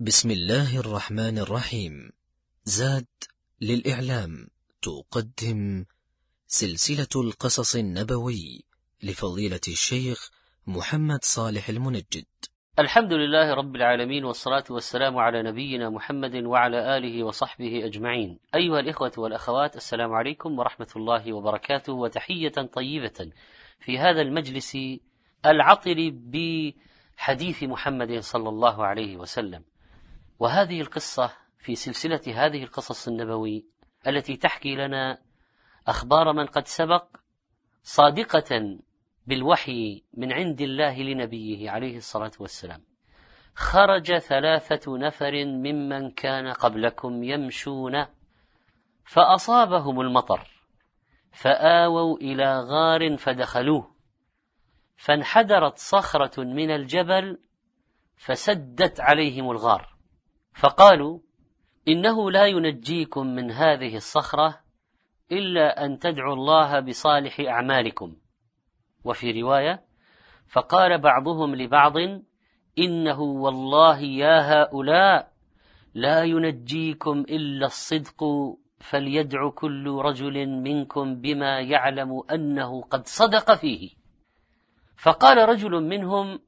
بسم 0.00 0.30
الله 0.30 0.80
الرحمن 0.80 1.38
الرحيم. 1.38 2.12
زاد 2.64 3.06
للإعلام. 3.60 4.48
تقدم 4.82 5.84
سلسلة 6.46 7.08
القصص 7.16 7.76
النبوي 7.76 8.64
لفضيلة 9.02 9.60
الشيخ 9.68 10.30
محمد 10.66 11.24
صالح 11.24 11.68
المنجد. 11.68 12.24
الحمد 12.78 13.12
لله 13.12 13.54
رب 13.54 13.76
العالمين 13.76 14.24
والصلاة 14.24 14.64
والسلام 14.70 15.16
على 15.16 15.42
نبينا 15.42 15.90
محمد 15.90 16.36
وعلى 16.36 16.96
آله 16.96 17.22
وصحبه 17.22 17.86
أجمعين. 17.86 18.38
أيها 18.54 18.80
الإخوة 18.80 19.12
والأخوات 19.18 19.76
السلام 19.76 20.12
عليكم 20.12 20.58
ورحمة 20.58 20.90
الله 20.96 21.32
وبركاته 21.32 21.92
وتحية 21.92 22.48
طيبة 22.48 23.30
في 23.80 23.98
هذا 23.98 24.20
المجلس 24.22 24.78
العطر 25.46 26.10
بحديث 26.12 27.62
محمد 27.62 28.18
صلى 28.18 28.48
الله 28.48 28.86
عليه 28.86 29.16
وسلم. 29.16 29.64
وهذه 30.38 30.80
القصة 30.80 31.32
في 31.58 31.74
سلسلة 31.74 32.20
هذه 32.26 32.62
القصص 32.62 33.08
النبوي 33.08 33.66
التي 34.06 34.36
تحكي 34.36 34.74
لنا 34.74 35.18
أخبار 35.86 36.32
من 36.32 36.46
قد 36.46 36.66
سبق 36.66 37.06
صادقة 37.82 38.78
بالوحي 39.26 40.02
من 40.14 40.32
عند 40.32 40.60
الله 40.60 41.02
لنبيه 41.02 41.70
عليه 41.70 41.96
الصلاة 41.96 42.32
والسلام. 42.40 42.84
خرج 43.54 44.18
ثلاثة 44.18 44.98
نفر 44.98 45.44
ممن 45.44 46.10
كان 46.10 46.52
قبلكم 46.52 47.22
يمشون 47.22 48.06
فأصابهم 49.04 50.00
المطر 50.00 50.50
فآووا 51.32 52.16
إلى 52.18 52.60
غار 52.60 53.16
فدخلوه 53.16 53.94
فانحدرت 54.96 55.78
صخرة 55.78 56.44
من 56.44 56.70
الجبل 56.70 57.38
فسدت 58.16 59.00
عليهم 59.00 59.50
الغار. 59.50 59.93
فقالوا 60.54 61.18
إنه 61.88 62.30
لا 62.30 62.46
ينجيكم 62.46 63.26
من 63.26 63.50
هذه 63.50 63.96
الصخرة 63.96 64.60
إلا 65.32 65.84
أن 65.84 65.98
تدعوا 65.98 66.34
الله 66.34 66.80
بصالح 66.80 67.40
أعمالكم. 67.40 68.16
وفي 69.04 69.42
رواية 69.42 69.84
فقال 70.48 70.98
بعضهم 70.98 71.54
لبعض 71.54 71.94
إنه 72.78 73.20
والله 73.20 74.00
يا 74.00 74.62
هؤلاء 74.62 75.32
لا 75.94 76.24
ينجيكم 76.24 77.20
إلا 77.20 77.66
الصدق 77.66 78.24
فليدع 78.78 79.50
كل 79.50 79.88
رجل 79.88 80.46
منكم 80.48 81.20
بما 81.20 81.60
يعلم 81.60 82.22
أنه 82.30 82.82
قد 82.82 83.06
صدق 83.06 83.54
فيه. 83.54 83.90
فقال 84.96 85.48
رجل 85.48 85.82
منهم 85.82 86.40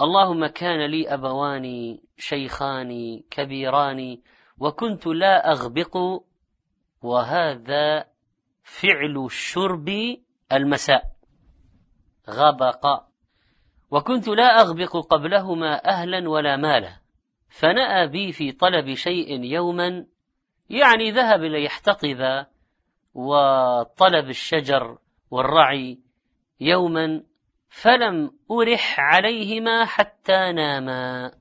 اللهم 0.00 0.46
كان 0.46 0.90
لي 0.90 1.14
أبوان 1.14 1.98
شيخان 2.16 3.20
كبيران 3.30 4.18
وكنت 4.58 5.06
لا 5.06 5.52
أغبق 5.52 5.96
وهذا 7.02 8.04
فعل 8.62 9.24
الشرب 9.24 9.88
المساء. 10.52 11.02
غبق. 12.30 13.02
وكنت 13.90 14.28
لا 14.28 14.60
أغبق 14.60 14.96
قبلهما 14.96 15.88
أهلا 15.88 16.28
ولا 16.28 16.56
مالا. 16.56 17.00
فنأى 17.48 18.08
بي 18.08 18.32
في 18.32 18.52
طلب 18.52 18.94
شيء 18.94 19.44
يوما 19.44 20.06
يعني 20.70 21.10
ذهب 21.10 21.40
ليحتطب 21.42 22.46
وطلب 23.14 24.28
الشجر 24.28 24.98
والرعي 25.30 25.98
يوما 26.60 27.22
فلم 27.72 28.30
أرح 28.50 29.00
عليهما 29.00 29.84
حتى 29.84 30.52
ناما. 30.52 31.32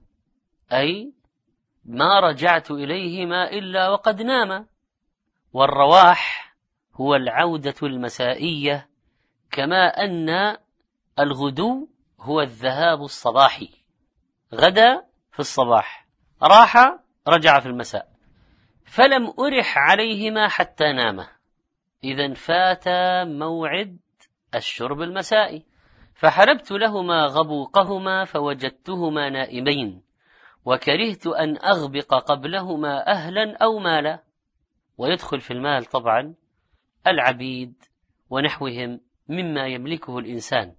أي 0.72 1.14
ما 1.86 2.20
رجعت 2.20 2.72
إليهما 2.72 3.50
إلا 3.52 3.90
وقد 3.90 4.22
ناما. 4.22 4.66
والرواح 5.54 6.56
هو 6.96 7.16
العودة 7.16 7.76
المسائية 7.84 8.89
كما 9.52 9.88
أن 9.88 10.58
الغدو 11.20 11.88
هو 12.20 12.42
الذهاب 12.42 13.02
الصباحي. 13.02 13.70
غدا 14.54 15.05
في 15.32 15.39
الصباح 15.39 16.08
راح 16.44 16.76
رجع 17.28 17.60
في 17.60 17.66
المساء. 17.66 18.11
فلم 18.86 19.34
أرح 19.39 19.78
عليهما 19.78 20.48
حتى 20.48 20.94
ناما. 20.94 21.28
إذا 22.04 22.34
فات 22.34 22.84
موعد 23.28 24.00
الشرب 24.55 25.02
المسائي. 25.02 25.72
فحلبت 26.16 26.72
لهما 26.72 27.26
غبوقهما 27.26 28.26
فوجدتهما 28.26 29.30
نائمين 29.30 30.02
وكرهت 30.66 31.27
أن 31.27 31.58
أغبق 31.58 32.14
قبلهما 32.14 33.08
أهلا 33.08 33.58
أو 33.58 33.80
مالا 33.80 34.23
ويدخل 34.98 35.42
في 35.42 35.52
المال 35.52 35.86
طبعا 35.86 36.33
العبيد 37.08 37.73
ونحوهم 38.30 38.99
مما 39.30 39.67
يملكه 39.67 40.20
الإنسان. 40.20 40.76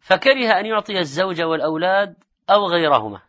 فكره 0.00 0.60
أن 0.60 0.66
يعطي 0.66 0.98
الزوج 0.98 1.42
والأولاد 1.42 2.16
أو 2.50 2.66
غيرهما 2.66 3.20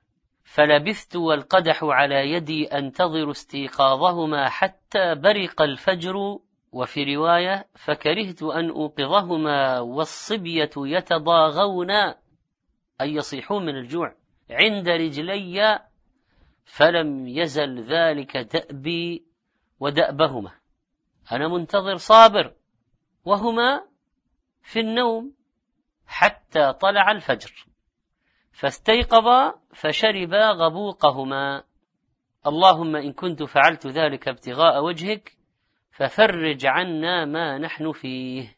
فلبثت 0.44 1.16
والقدح 1.16 1.84
على 1.84 2.32
يدي 2.32 2.66
أنتظر 2.66 3.32
استيقاظهما 3.32 4.50
حتى 4.50 5.16
برق 5.16 5.62
الفجر 5.62 6.40
وفي 6.78 7.16
رواية 7.16 7.68
فكرهت 7.76 8.44
أن 8.44 8.70
أوقظهما 8.70 9.80
والصبية 9.80 10.70
يتضاغون 10.78 11.92
أي 13.02 13.14
يصيحون 13.14 13.66
من 13.66 13.76
الجوع 13.78 14.16
عند 14.50 14.90
رجلي 14.90 15.80
فلم 16.66 17.28
يزل 17.28 17.84
ذلك 17.84 18.38
دأبي 18.38 19.26
ودأبهما. 19.80 20.52
أنا 21.32 21.48
منتظر 21.48 21.96
صابر 21.96 22.54
وهما 23.26 23.88
في 24.62 24.80
النوم 24.80 25.34
حتى 26.06 26.74
طلع 26.74 27.12
الفجر 27.12 27.68
فاستيقظا 28.52 29.60
فشربا 29.74 30.52
غبوقهما. 30.52 31.64
اللهم 32.48 32.96
إن 32.96 33.14
كنت 33.14 33.44
فعلت 33.44 33.88
ذلك 33.88 34.28
ابتغاء 34.28 34.84
وجهك 34.84 35.37
ففرج 35.98 36.66
عنا 36.66 37.26
ما 37.26 37.58
نحن 37.58 37.92
فيه 37.92 38.56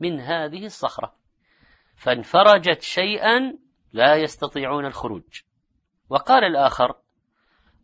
من 0.00 0.20
هذه 0.20 0.66
الصخرة. 0.66 1.14
فانفرجت 1.96 2.82
شيئا 2.82 3.58
لا 3.92 4.14
يستطيعون 4.14 4.86
الخروج. 4.86 5.42
وقال 6.10 6.44
الآخر 6.44 6.94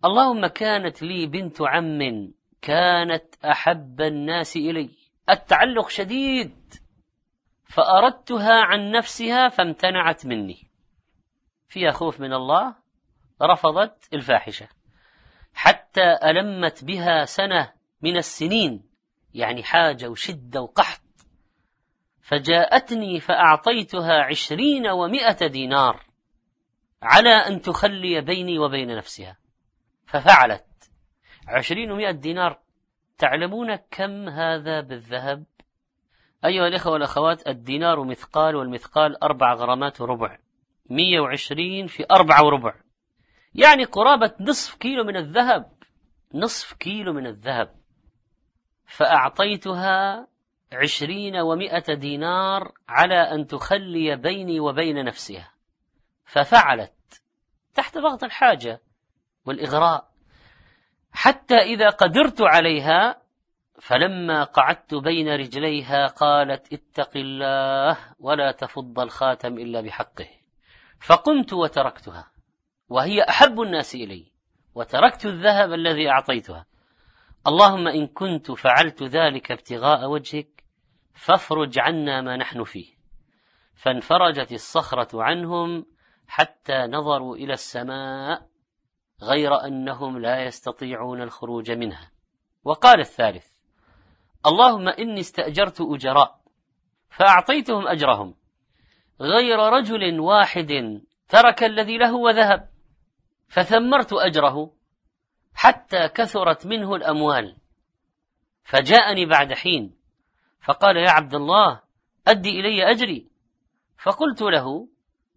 اللهم 0.05 0.47
كانت 0.47 1.03
لي 1.03 1.27
بنت 1.27 1.63
عم 1.63 2.33
كانت 2.63 3.45
أحب 3.45 4.01
الناس 4.01 4.57
إلي. 4.57 4.91
التعلق 5.31 5.89
شديد. 5.89 6.75
فأردتها 7.65 8.61
عن 8.65 8.91
نفسها 8.91 9.49
فامتنعت 9.49 10.27
مني. 10.27 10.71
فيها 11.69 11.91
خوف 11.91 12.21
من 12.21 12.33
الله 12.33 12.75
رفضت 13.43 14.15
الفاحشة. 14.15 14.69
حتى 15.55 16.17
ألمت 16.25 16.85
بها 16.85 17.25
سنة 17.25 17.73
من 18.03 18.17
السنين. 18.17 18.90
يعني 19.35 19.63
حاجة 19.63 20.09
وشدة 20.09 20.61
وقحط. 20.61 21.01
فجاءتني 22.23 23.21
فأعطيتها 23.21 24.23
عشرين 24.23 24.87
ومائة 24.87 25.47
دينار 25.47 26.05
على 27.03 27.31
أن 27.31 27.61
تخلي 27.61 28.21
بيني 28.21 28.59
وبين 28.59 28.97
نفسها. 28.97 29.37
ففعلت. 30.07 30.91
عشرين 31.49 31.91
ومائة 31.91 32.11
دينار. 32.11 32.59
تعلمون 33.19 33.77
كم 33.77 34.29
هذا 34.29 34.81
بالذهب؟ 34.81 35.45
أيها 36.45 36.67
الإخوة 36.67 36.93
والأخوات 36.93 37.49
الدينار 37.49 38.05
مثقال 38.05 38.57
والمثقال 38.57 39.23
أربع 39.23 39.55
غرامات 39.55 40.01
وربع. 40.01 40.39
مية 40.91 41.21
وعشرين 41.21 41.87
في 41.87 42.07
أربعة 42.11 42.45
وربع. 42.45 42.75
يعني 43.55 43.85
قرابة 43.85 44.33
نصف 44.41 44.75
كيلو 44.75 45.05
من 45.05 45.17
الذهب. 45.17 45.73
نصف 46.35 46.73
كيلو 46.73 47.13
من 47.13 47.27
الذهب. 47.27 47.80
فأعطيتها 48.91 50.27
عشرين 50.73 51.37
ومائة 51.37 51.95
دينار 51.95 52.73
على 52.89 53.15
أن 53.15 53.47
تخلي 53.47 54.17
بيني 54.17 54.61
وبين 54.61 55.05
نفسها. 55.05 55.53
ففعلت 56.25 57.23
تحت 57.75 57.99
ضغط 57.99 58.25
الحاجة 58.25 58.81
والإغراء. 59.45 60.11
حتى 61.13 61.55
إذا 61.55 61.89
قدرت 61.89 62.41
عليها 62.41 63.23
فلما 63.81 64.45
قعدت 64.45 64.95
بين 64.95 65.29
رجليها 65.29 66.07
قالت 66.07 66.73
اتق 66.73 67.11
الله 67.17 67.99
ولا 68.19 68.53
تفض 68.53 69.01
الخاتم 69.01 69.59
إلا 69.59 69.81
بحقه. 69.81 70.29
فقمت 71.01 71.53
وتركتها 71.53 72.33
وهي 72.89 73.23
أحب 73.23 73.61
الناس 73.61 73.95
إلي 73.95 74.33
وتركت 74.75 75.27
الذهب 75.27 75.73
الذي 75.73 76.09
أعطيتها. 76.11 76.70
اللهم 77.47 77.89
إن 77.89 78.07
كنت 78.07 78.51
فعلت 78.53 79.03
ذلك 79.03 79.53
ابتغاء 79.53 80.11
وجهك 80.11 80.65
فافرج 81.15 81.79
عنا 81.79 82.21
ما 82.21 82.37
نحن 82.37 82.65
فيه. 82.65 82.87
فانفرجت 83.75 84.53
الصخرة 84.53 85.23
عنهم 85.23 85.87
حتى 86.27 86.87
نظروا 86.87 87.37
إلى 87.37 87.53
السماء 87.53 88.47
غير 89.23 89.65
أنهم 89.65 90.19
لا 90.19 90.45
يستطيعون 90.45 91.23
الخروج 91.23 91.71
منها. 91.71 92.11
وقال 92.65 93.01
الثالث 93.01 93.47
اللهم 94.47 94.89
إني 94.89 95.21
استأجرت 95.21 95.81
أجراء 95.81 96.41
فأعطيتهم 97.11 97.89
أجرهم. 97.89 98.35
غير 99.21 99.59
رجل 99.59 100.21
واحد 100.21 101.01
ترك 101.29 101.65
الذي 101.65 101.99
له 101.99 102.15
وذهب 102.15 102.71
فثمرت 103.49 104.13
أجره. 104.13 104.80
حتى 105.55 106.09
كثرت 106.09 106.67
منه 106.67 106.95
الأموال. 106.95 107.57
فجاءني 108.65 109.27
بعد 109.27 109.53
حين 109.53 109.97
فقال 110.63 110.97
يا 110.97 111.11
عبد 111.11 111.35
الله 111.35 111.81
أدي 112.29 112.61
إلي 112.61 112.91
أجري. 112.91 113.31
فقلت 113.99 114.43
له 114.43 114.89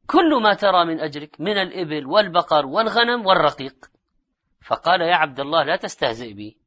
كل 0.08 0.42
ما 0.42 0.54
ترى 0.54 0.86
من 0.86 1.00
أجرك 1.00 1.42
من 1.42 1.58
الإبل 1.58 2.06
والبقر 2.06 2.66
والغنم 2.66 3.26
والرقيق. 3.26 3.76
فقال 4.62 5.02
يا 5.02 5.16
عبد 5.16 5.40
الله 5.40 5.64
لا 5.64 5.76
تستهزئ 5.76 6.34
بي. 6.34 6.58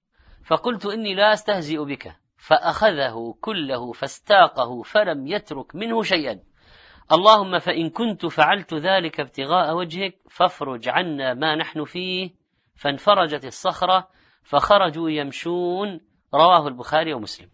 فقلت 0.45 0.87
إني 0.87 1.15
لا 1.15 1.33
أستهزئ 1.33 1.85
بك. 1.85 2.17
فأخذه 2.37 3.35
كله 3.41 3.93
فاستاقه 3.93 4.83
فلم 4.83 5.27
يترك 5.27 5.75
منه 5.75 6.03
شيئا. 6.03 6.41
اللهم 7.13 7.59
فإن 7.59 7.91
كنت 7.91 8.27
فعلت 8.27 8.75
ذلك 8.75 9.21
ابتغاء 9.21 9.77
وجهك 9.77 10.19
فافرج 10.31 10.89
عنا 10.89 11.35
ما 11.35 11.55
نحن 11.55 11.85
فيه 11.85 12.31
فانفرجت 12.77 13.45
الصخرة 13.45 14.09
فخرجوا 14.43 15.11
يمشون 15.11 16.01
رواه 16.35 16.69
البخاري 16.69 17.15
ومسلم. 17.15 17.49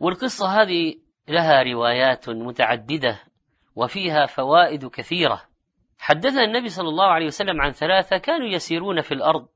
والقصة 0.00 0.62
هذه 0.62 0.94
لها 1.28 1.62
روايات 1.62 2.28
متعددة 2.28 3.20
وفيها 3.76 4.26
فوائد 4.26 4.86
كثيرة. 4.86 5.42
حدثنا 5.98 6.44
النبي 6.44 6.68
صلى 6.68 6.88
الله 6.88 7.06
عليه 7.06 7.26
وسلم 7.26 7.60
عن 7.60 7.70
ثلاثة 7.70 8.18
كانوا 8.18 8.46
يسيرون 8.46 9.00
في 9.00 9.14
الأرض 9.14 9.48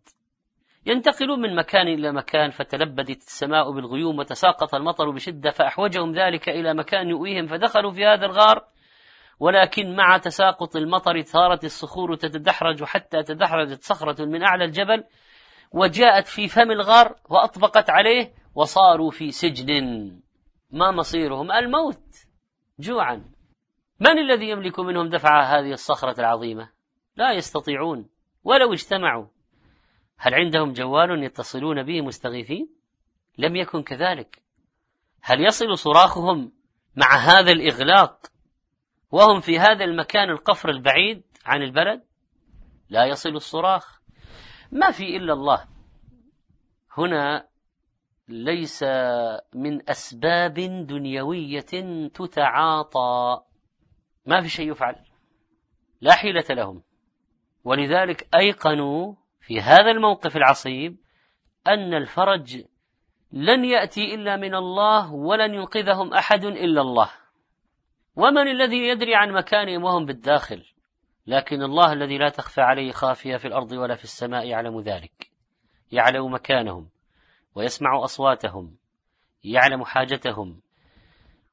ينتقلون 0.86 1.40
من 1.40 1.56
مكان 1.56 1.88
إلى 1.88 2.12
مكان 2.12 2.50
فتلبدت 2.50 3.16
السماء 3.16 3.70
بالغيوم 3.70 4.18
وتساقط 4.18 4.74
المطر 4.74 5.10
بشدة 5.10 5.50
فأحوجهم 5.50 6.12
ذلك 6.12 6.48
إلى 6.48 6.74
مكان 6.74 7.08
يؤويهم 7.08 7.46
فدخلوا 7.46 7.90
في 7.92 8.04
هذا 8.04 8.26
الغار 8.26 8.64
ولكن 9.40 9.96
مع 9.96 10.18
تساقط 10.18 10.76
المطر 10.76 11.22
صارت 11.22 11.64
الصخور 11.64 12.14
تتدحرج 12.14 12.84
حتى 12.84 13.22
تدحرجت 13.22 13.82
صخرة 13.82 14.24
من 14.24 14.42
أعلى 14.42 14.64
الجبل 14.64 15.04
وجاءت 15.72 16.26
في 16.26 16.48
فم 16.48 16.70
الغار 16.70 17.16
وأطبقت 17.30 17.90
عليه 17.90 18.32
وصاروا 18.54 19.10
في 19.10 19.30
سجن. 19.30 20.20
ما 20.70 20.90
مصيرهم؟ 20.90 21.52
الموت 21.52 22.02
جوعا. 22.78 23.24
من 24.00 24.18
الذي 24.18 24.48
يملك 24.48 24.80
منهم 24.80 25.08
دفع 25.08 25.42
هذه 25.42 25.72
الصخرة 25.72 26.20
العظيمة؟ 26.20 26.70
لا 27.16 27.32
يستطيعون 27.32 28.08
ولو 28.44 28.72
اجتمعوا. 28.72 29.26
هل 30.18 30.34
عندهم 30.34 30.72
جوال 30.72 31.24
يتصلون 31.24 31.82
به 31.82 32.00
مستغيثين؟ 32.00 32.68
لم 33.38 33.56
يكن 33.56 33.82
كذلك. 33.82 34.42
هل 35.22 35.40
يصل 35.40 35.78
صراخهم 35.78 36.52
مع 36.96 37.16
هذا 37.16 37.52
الإغلاق 37.52 38.30
وهم 39.10 39.40
في 39.40 39.58
هذا 39.58 39.84
المكان 39.84 40.30
القفر 40.30 40.68
البعيد 40.68 41.22
عن 41.44 41.62
البلد؟ 41.62 42.02
لا 42.88 43.04
يصل 43.04 43.30
الصراخ. 43.30 44.00
ما 44.72 44.90
في 44.90 45.16
إلا 45.16 45.32
الله. 45.32 45.68
هنا 46.98 47.48
ليس 48.28 48.82
من 49.54 49.90
أسباب 49.90 50.54
دنيوية 50.86 52.08
تتعاطى. 52.14 53.42
ما 54.26 54.40
في 54.40 54.48
شيء 54.48 54.70
يفعل. 54.70 54.96
لا 56.00 56.12
حيلة 56.12 56.44
لهم. 56.50 56.82
ولذلك 57.64 58.28
أيقنوا 58.34 59.14
في 59.40 59.60
هذا 59.60 59.90
الموقف 59.90 60.36
العصيب 60.36 60.96
أن 61.66 61.94
الفرج 61.94 62.64
لن 63.32 63.64
يأتي 63.64 64.14
إلا 64.14 64.36
من 64.36 64.54
الله 64.54 65.12
ولن 65.12 65.54
ينقذهم 65.54 66.14
أحد 66.14 66.44
إلا 66.44 66.80
الله. 66.80 67.19
ومن 68.20 68.48
الذي 68.48 68.88
يدري 68.88 69.14
عن 69.14 69.32
مكانهم 69.32 69.84
وهم 69.84 70.06
بالداخل؟ 70.06 70.64
لكن 71.26 71.62
الله 71.62 71.92
الذي 71.92 72.18
لا 72.18 72.28
تخفى 72.28 72.60
عليه 72.60 72.92
خافية 72.92 73.36
في 73.36 73.48
الأرض 73.48 73.72
ولا 73.72 73.94
في 73.94 74.04
السماء 74.04 74.46
يعلم 74.46 74.80
ذلك. 74.80 75.30
يعلم 75.92 76.34
مكانهم 76.34 76.88
ويسمع 77.54 78.04
أصواتهم 78.04 78.76
يعلم 79.44 79.84
حاجتهم. 79.84 80.60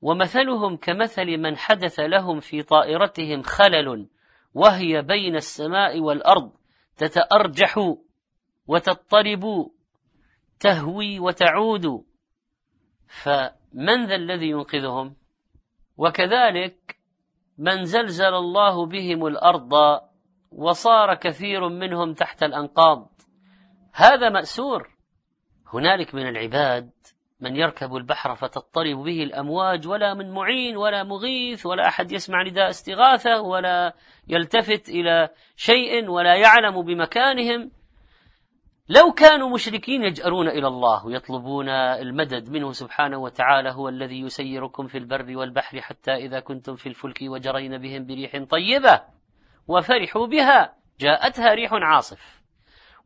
ومثلهم 0.02 0.78
كمثل 0.78 1.38
من 1.38 1.58
حدث 1.58 2.00
لهم 2.00 2.40
في 2.40 2.64
طائرتهم 2.64 3.42
خلل 3.42 4.10
وهي 4.54 5.02
بين 5.02 5.36
السماء 5.36 6.00
والأرض 6.00 6.52
تتأرجح 6.98 7.96
وتضطرب 8.68 9.72
تهوي 10.60 11.20
وتعود. 11.20 12.04
فمن 13.08 14.06
ذا 14.06 14.16
الذي 14.16 14.50
ينقذهم؟ 14.50 15.16
وكذلك 15.98 16.98
من 17.58 17.84
زلزل 17.84 18.34
الله 18.34 18.86
بهم 18.86 19.26
الأرض 19.28 19.74
وصار 20.52 21.16
كثير 21.16 21.70
منهم 21.70 22.14
تحت 22.14 22.44
الأنقاض. 22.44 23.10
هذا 23.94 24.30
مأسور. 24.30 24.98
هنالك 25.74 26.16
من 26.16 26.28
العباد 26.28 26.92
من 27.40 27.56
يركب 27.56 27.96
البحر 27.96 28.36
فتضطرب 28.36 29.04
به 29.04 29.24
الأمواج 29.24 29.88
ولا 29.88 30.14
من 30.14 30.32
معين 30.32 30.78
ولا 30.78 31.04
مغيث 31.04 31.66
ولا 31.66 31.88
أحد 31.88 32.12
يسمع 32.12 32.44
نداء 32.44 32.70
استغاثة 32.70 33.42
ولا 33.42 33.94
يلتفت 34.28 34.90
إلى 34.90 35.30
شيء 35.56 36.10
ولا 36.10 36.36
يعلم 36.36 36.82
بمكانهم. 36.82 37.72
لو 38.90 39.12
كانوا 39.12 39.50
مشركين 39.50 40.04
يجأرون 40.04 40.48
إلى 40.48 40.68
الله 40.68 41.06
ويطلبون 41.06 41.70
المدد 41.70 42.50
منه 42.50 42.72
سبحانه 42.72 43.18
وتعالى 43.18 43.72
هو 43.72 43.90
الذي 43.90 44.22
يسيركم 44.22 44.88
في 44.88 44.98
البر 44.98 45.38
والبحر 45.38 45.82
حتى 45.82 46.12
إذا 46.12 46.40
كنتم 46.40 46.76
في 46.76 46.90
الفلك 46.90 47.20
وجرين 47.22 47.78
بهم 47.78 48.06
بريح 48.06 48.44
طيبة 48.50 49.02
وفرحوا 49.68 50.28
بها. 50.28 50.74
جاءتها 51.00 51.54
ريح 51.54 51.70
عاصف 51.74 52.42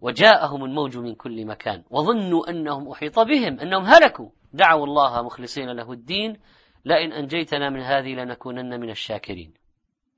وجاءهم 0.01 0.65
الموج 0.65 0.97
من 0.97 1.15
كل 1.15 1.45
مكان 1.45 1.83
وظنوا 1.89 2.49
أنهم 2.49 2.91
أحيط 2.91 3.19
بهم 3.19 3.59
أنهم 3.59 3.83
هلكوا. 3.83 4.29
دعوا 4.53 4.85
الله 4.85 5.21
مخلصين 5.21 5.69
له 5.69 5.91
الدين. 5.91 6.39
لئن 6.85 7.11
أنجيتنا 7.11 7.69
من 7.69 7.81
هذه 7.81 8.13
لنكونن 8.13 8.79
من 8.79 8.89
الشاكرين. 8.89 9.53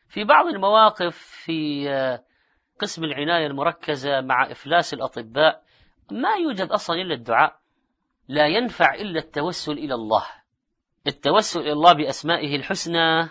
في 0.09 0.24
بعض 0.24 0.45
المواقف 0.45 1.18
في 1.18 1.89
قسم 2.83 3.03
العناية 3.03 3.47
المركزة 3.47 4.21
مع 4.21 4.51
إفلاس 4.51 4.94
الأطباء 4.94 5.63
ما 6.12 6.35
يوجد 6.35 6.71
أصلا 6.71 6.95
إلا 6.95 7.13
الدعاء 7.13 7.59
لا 8.28 8.47
ينفع 8.47 8.94
إلا 8.94 9.19
التوسل 9.19 9.71
إلى 9.71 9.94
الله. 9.94 10.25
التوسل 11.07 11.59
إلى 11.59 11.71
الله 11.71 11.94
بأسمائه 11.94 12.56
الحسنى 12.56 13.30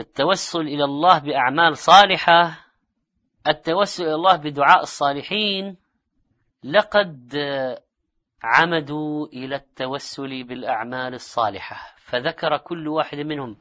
التوسل 0.00 0.60
إلى 0.60 0.84
الله 0.84 1.18
بأعمال 1.18 1.76
صالحة 1.76 2.58
التوسل 3.46 4.04
إلى 4.04 4.14
الله 4.14 4.36
بدعاء 4.36 4.82
الصالحين. 4.82 5.76
لقد 6.64 7.34
عمدوا 8.42 9.26
إلى 9.26 9.56
التوسل 9.56 10.44
بالأعمال 10.44 11.14
الصالحة 11.14 11.96
فذكر 11.98 12.56
كل 12.56 12.88
واحد 12.88 13.18
منهم 13.18 13.56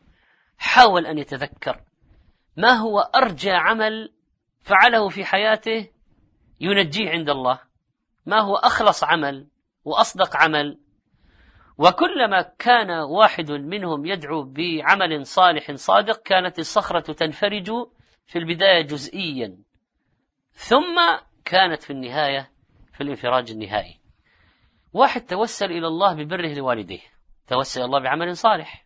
حاول 0.58 1.06
أن 1.06 1.18
يتذكر 1.18 1.82
ما 2.58 2.74
هو 2.74 3.00
أرجى 3.00 3.52
عمل 3.52 4.14
فعله 4.62 5.10
في 5.10 5.26
حياته 5.26 5.90
ينجيه 6.60 7.10
عند 7.10 7.30
الله. 7.30 7.60
ما 8.26 8.40
هو 8.40 8.56
أخلص 8.56 9.04
عمل 9.04 9.48
وأصدق 9.86 10.38
عمل. 10.38 10.80
وكلما 11.78 12.42
كان 12.42 12.92
واحد 12.92 13.52
منهم 13.52 14.06
يدعو 14.06 14.44
بعمل 14.44 15.26
صالح 15.26 15.72
صادق 15.72 16.22
كانت 16.24 16.60
الصخرة 16.60 17.14
تنفرج 17.14 17.72
في 18.26 18.40
البداية 18.40 18.82
جزئيا. 18.82 19.58
ثم 20.52 21.02
كانت 21.46 21.84
في 21.84 21.90
النهاية 21.94 22.52
في 22.94 23.02
الانفراج 23.02 23.52
النهائي. 23.52 24.00
واحد 24.94 25.22
توسل 25.22 25.66
إلى 25.66 25.88
الله 25.88 26.14
ببره 26.14 26.54
لوالديه. 26.54 27.02
توسل 27.48 27.82
الله 27.82 28.00
بعمل 28.00 28.38
صالح. 28.38 28.86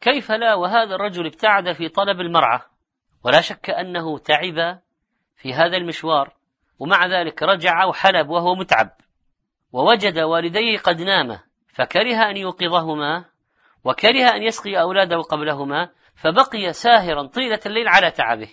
كيف 0.00 0.32
لا؟ 0.32 0.54
وهذا 0.54 0.94
الرجل 0.94 1.26
ابتعد 1.26 1.72
في 1.72 1.88
طلب 1.88 2.20
المرعى. 2.20 2.60
ولا 3.24 3.40
شك 3.40 3.70
أنه 3.70 4.18
تعب 4.18 4.80
في 5.36 5.54
هذا 5.54 5.76
المشوار 5.76 6.36
ومع 6.78 7.06
ذلك 7.06 7.42
رجع 7.42 7.84
وحلب 7.84 8.28
وهو 8.28 8.54
متعب. 8.54 8.90
ووجد 9.72 10.18
والديه 10.18 10.78
قد 10.78 11.02
ناما 11.02 11.40
فكره 11.68 12.30
أن 12.30 12.36
يوقظهما 12.36 13.24
وكره 13.84 14.28
أن 14.36 14.42
يسقي 14.42 14.80
أولاده 14.80 15.20
قبلهما 15.20 15.90
فبقي 16.14 16.72
ساهرا 16.72 17.26
طيلة 17.26 17.60
الليل 17.66 17.88
على 17.88 18.10
تعبه 18.10 18.48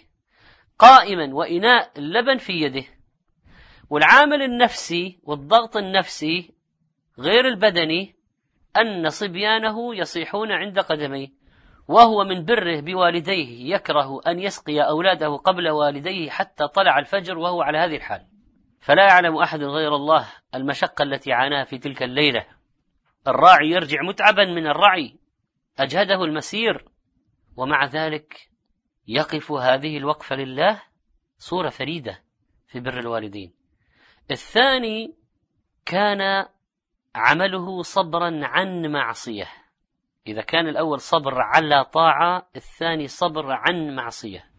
قائما 0.79 1.36
وإناء 1.36 1.91
اللبن 1.97 2.38
في 2.38 2.53
يده. 2.53 2.83
والعامل 3.89 4.41
النفسي 4.41 5.19
والضغط 5.24 5.77
النفسي 5.77 6.53
غير 7.19 7.47
البدني 7.47 8.15
أن 8.77 9.09
صبيانه 9.09 9.95
يصيحون 9.95 10.51
عند 10.51 10.79
قدميه. 10.79 11.37
وهو 11.88 12.24
من 12.24 12.46
بره 12.46 12.79
بوالديه 12.79 13.75
يكره 13.75 14.22
أن 14.27 14.39
يسقي 14.39 14.82
أولاده 14.82 15.36
قبل 15.36 15.70
والديه 15.70 16.29
حتى 16.29 16.67
طلع 16.67 17.00
الفجر 17.00 17.38
وهو 17.38 17.62
على 17.62 17.77
هذه 17.77 17.96
الحال. 17.96 18.27
فلا 18.79 19.08
يعلم 19.08 19.38
أحد 19.38 19.63
غير 19.63 19.96
الله 19.96 20.27
المشقة 20.56 21.03
التي 21.03 21.34
عاناها 21.34 21.63
في 21.63 21.77
تلك 21.77 22.03
الليلة. 22.03 22.46
الراعي 23.27 23.70
يرجع 23.70 24.01
متعبا 24.01 24.46
من 24.46 24.67
الرعي. 24.67 25.20
أجهده 25.79 26.24
المسير. 26.24 26.86
ومع 27.58 27.86
ذلك 27.86 28.50
يقف 29.08 29.51
هذه 29.51 29.98
الوقفة 29.98 30.36
لله 30.36 30.82
صورة 31.38 31.70
فريدة 31.70 32.24
في 32.67 32.79
بر 32.79 33.00
الوالدين. 33.00 33.53
الثاني 34.32 35.15
كان 35.86 36.46
عمله 37.15 37.82
صبرا 37.82 38.39
عن 38.44 38.91
معصية. 38.91 39.48
إذا 40.27 40.41
كان 40.41 40.67
الأول 40.67 41.00
صبر 41.00 41.41
على 41.41 41.86
طاعة 41.86 42.50
الثاني 42.55 43.07
صبر 43.07 43.51
عن 43.51 43.96
معصية. 43.96 44.51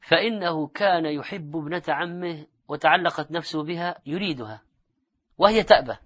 فإنه 0.00 0.66
كان 0.66 1.06
يحب 1.06 1.56
ابنة 1.56 1.82
عمه 1.88 2.46
وتعلقت 2.68 3.30
نفسه 3.30 3.62
بها 3.62 4.00
يريدها 4.06 4.62
وهي 5.38 5.62
تأبى 5.62 5.96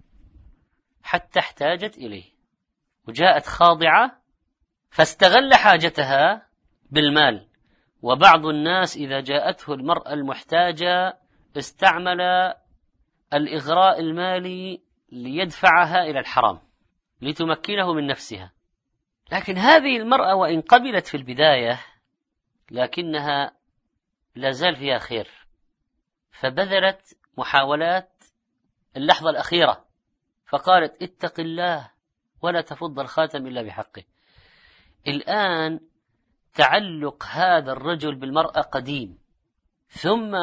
حتى 1.02 1.38
احتاجت 1.38 1.99
إليه. 1.99 2.25
وجاءت 3.08 3.46
خاضعة 3.46 4.22
فاستغل 4.90 5.54
حاجتها 5.54 6.46
بالمال. 6.90 7.49
وبعض 8.02 8.46
الناس 8.46 8.96
إذا 8.96 9.20
جاءته 9.20 9.75
المرأة 9.75 10.12
المحتاجة 10.12 11.18
استعمل 11.56 12.20
الإغراء 13.32 14.00
المالي 14.00 14.82
ليدفعها 15.12 16.02
إلى 16.04 16.18
الحرام 16.18 16.61
لتمكنه 17.22 17.92
من 17.92 18.06
نفسها. 18.06 18.52
لكن 19.32 19.58
هذه 19.58 19.96
المرأة 19.96 20.34
وإن 20.34 20.60
قبلت 20.60 21.06
في 21.06 21.16
البداية 21.16 21.80
لكنها 22.70 23.52
لا 24.34 24.50
زال 24.50 24.76
فيها 24.76 24.98
خير 24.98 25.30
فبذلت 26.30 27.16
محاولات 27.38 28.24
اللحظة 28.96 29.30
الأخيرة 29.30 29.84
فقالت 30.46 31.02
اتق 31.02 31.40
الله 31.40 31.90
ولا 32.42 32.60
تفض 32.60 33.00
الخاتم 33.00 33.46
إلا 33.46 33.62
بحقه. 33.62 34.02
الآن 35.06 35.80
تعلق 36.54 37.24
هذا 37.24 37.72
الرجل 37.72 38.14
بالمرأة 38.14 38.60
قديم 38.60 39.18
ثم 39.88 40.36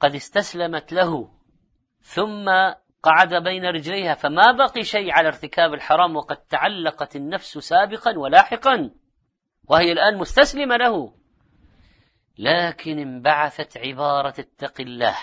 قد 0.00 0.14
استسلمت 0.14 0.92
له 0.92 1.32
ثم 2.02 2.50
قعد 3.02 3.34
بين 3.34 3.64
رجليها 3.64 4.14
فما 4.14 4.52
بقي 4.52 4.84
شيء 4.84 5.12
على 5.12 5.28
ارتكاب 5.28 5.74
الحرام 5.74 6.16
وقد 6.16 6.36
تعلقت 6.36 7.16
النفس 7.16 7.58
سابقا 7.58 8.18
ولاحقا 8.18 8.90
وهي 9.68 9.92
الآن 9.92 10.16
مستسلمة 10.18 10.76
له. 10.76 11.14
لكن 12.38 12.98
انبعثت 12.98 13.78
عبارة 13.78 14.34
اتق 14.38 14.80
الله. 14.80 15.16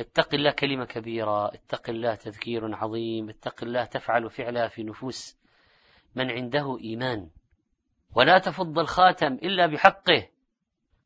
اتق 0.00 0.34
الله 0.34 0.50
كلمة 0.50 0.84
كبيرة 0.84 1.54
اتق 1.54 1.90
الله 1.90 2.14
تذكير 2.14 2.74
عظيم 2.74 3.28
اتق 3.28 3.64
الله 3.64 3.84
تفعل 3.84 4.30
فعلها 4.30 4.68
في 4.68 4.82
نفوس 4.82 5.38
من 6.14 6.30
عنده 6.30 6.78
إيمان. 6.80 7.30
ولا 8.14 8.38
تفض 8.38 8.78
الخاتم 8.78 9.34
إلا 9.34 9.66
بحقه. 9.66 10.28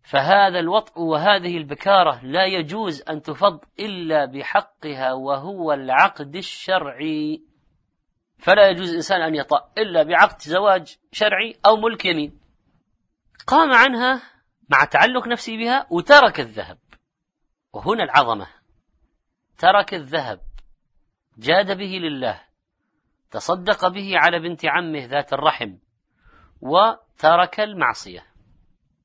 فهذا 0.02 0.58
الوطء 0.58 1.00
وهذه 1.00 1.56
البكارة 1.56 2.24
لا 2.24 2.44
يجوز 2.44 3.02
أن 3.02 3.22
تفض 3.22 3.60
إلا 3.80 4.24
بحقها 4.24 5.12
وهو 5.12 5.72
العقد 5.72 6.36
الشرعي. 6.36 7.42
فلا 8.38 8.68
يجوز 8.68 8.88
الإنسان 8.90 9.22
أن 9.22 9.34
يطأ 9.34 9.70
إلا 9.78 10.02
بعقد 10.02 10.40
زواج 10.40 10.98
شرعي 11.12 11.56
أو 11.66 11.76
ملك 11.76 12.04
يمين. 12.04 12.40
قام 13.46 13.72
عنها 13.72 14.22
مع 14.68 14.84
تعلق 14.84 15.28
نفسه 15.28 15.56
بها 15.56 15.86
وترك 15.90 16.40
الذهب. 16.40 16.78
وهنا 17.72 18.04
العظمة. 18.04 18.46
ترك 19.58 19.94
الذهب. 19.94 20.40
جاد 21.38 21.78
به 21.78 21.98
لله. 21.98 22.40
تصدق 23.30 23.88
به 23.88 24.12
على 24.18 24.38
بنت 24.38 24.66
عمه 24.66 25.04
ذات 25.04 25.32
الرحم. 25.32 25.74
وترك 26.60 27.60
المعصية. 27.60 28.31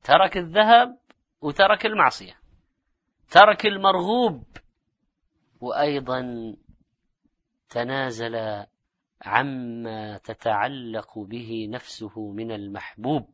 ترك 0.03 0.37
الذهب 0.37 0.97
وترك 1.41 1.85
المعصية 1.85 2.39
ترك 3.29 3.65
المرغوب 3.65 4.43
وأيضا 5.61 6.55
تنازل 7.69 8.65
عما 9.21 10.17
تتعلق 10.17 11.19
به 11.19 11.67
نفسه 11.69 12.31
من 12.31 12.51
المحبوب. 12.51 13.29